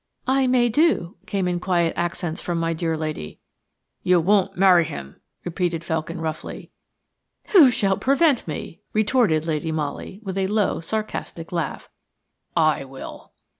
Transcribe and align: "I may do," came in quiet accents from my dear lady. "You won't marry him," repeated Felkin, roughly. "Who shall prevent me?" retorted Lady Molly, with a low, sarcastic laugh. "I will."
"I 0.25 0.47
may 0.47 0.67
do," 0.67 1.15
came 1.27 1.47
in 1.47 1.59
quiet 1.59 1.93
accents 1.95 2.41
from 2.41 2.57
my 2.59 2.73
dear 2.73 2.97
lady. 2.97 3.39
"You 4.01 4.19
won't 4.19 4.57
marry 4.57 4.83
him," 4.83 5.21
repeated 5.45 5.83
Felkin, 5.83 6.19
roughly. 6.19 6.71
"Who 7.49 7.69
shall 7.69 7.97
prevent 7.97 8.47
me?" 8.47 8.79
retorted 8.93 9.45
Lady 9.45 9.71
Molly, 9.71 10.19
with 10.23 10.39
a 10.39 10.47
low, 10.47 10.79
sarcastic 10.81 11.51
laugh. 11.51 11.87
"I 12.57 12.83
will." 12.83 13.31